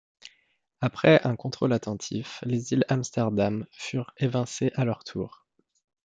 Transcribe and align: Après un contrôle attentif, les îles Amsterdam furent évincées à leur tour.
Après 0.79 1.21
un 1.27 1.35
contrôle 1.35 1.73
attentif, 1.73 2.39
les 2.43 2.73
îles 2.73 2.85
Amsterdam 2.89 3.67
furent 3.71 4.11
évincées 4.17 4.71
à 4.73 4.83
leur 4.83 5.03
tour. 5.03 5.45